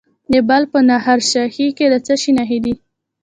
[0.31, 2.73] د بلخ په نهر شاهي کې د څه شي نښې دي؟